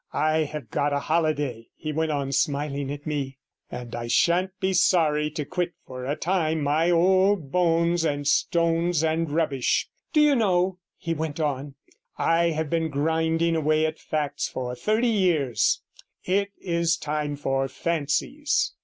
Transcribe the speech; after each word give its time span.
I 0.13 0.45
have 0.45 0.71
got 0.71 0.93
a 0.93 0.99
holiday,' 0.99 1.67
he 1.75 1.91
went 1.91 2.11
on, 2.11 2.31
smiling 2.31 2.91
at 2.91 3.05
me, 3.05 3.37
'and 3.69 3.93
I 3.93 4.07
shan't 4.07 4.49
be 4.59 4.73
sorry 4.73 5.29
to 5.29 5.43
be 5.43 5.49
quit 5.51 5.73
for 5.85 6.07
a 6.07 6.15
time 6.15 6.57
of 6.57 6.63
my 6.63 6.89
old 6.89 7.51
bones 7.51 8.03
and 8.03 8.27
stones 8.27 9.03
and 9.03 9.29
rubbish. 9.29 9.89
Do 10.11 10.19
you 10.19 10.35
know,' 10.35 10.79
he 10.97 11.13
went 11.13 11.39
on, 11.39 11.75
'I 12.17 12.45
have 12.45 12.69
been 12.71 12.89
grinding 12.89 13.55
away 13.55 13.85
at 13.85 13.99
facts 13.99 14.47
for 14.49 14.73
thirty 14.75 15.07
years; 15.07 15.83
it 16.23 16.49
is 16.59 16.97
time 16.97 17.35
for 17.35 17.67
fancies.' 17.67 18.73